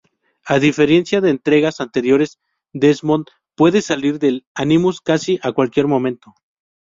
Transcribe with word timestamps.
A 0.47 0.57
diferencia 0.57 1.21
de 1.21 1.29
entregas 1.29 1.79
anteriores, 1.79 2.39
Desmond 2.73 3.27
puede 3.53 3.83
salir 3.83 4.17
del 4.17 4.47
Animus 4.55 4.99
casi 4.99 5.39
a 5.43 5.51
cualquier 5.51 5.85
momento. 5.85 6.33